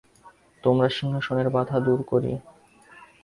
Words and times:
তোমার 0.63 0.89
সিংহাসনের 0.89 1.47
বাধা 1.49 1.77
দূর 1.79 1.99
করি। 2.03 2.31